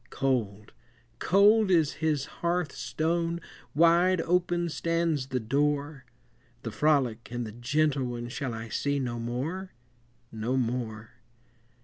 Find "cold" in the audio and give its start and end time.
0.09-0.71, 1.19-1.69